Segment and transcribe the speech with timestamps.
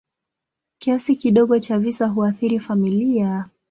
[0.79, 3.49] Kiasi kidogo cha visa huathiri familia.